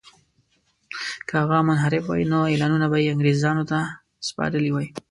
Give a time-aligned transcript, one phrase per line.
[1.27, 3.79] که هغه منحرف وای نو اعلانونه به یې انګرېزانو ته
[4.27, 4.87] سپارلي وای.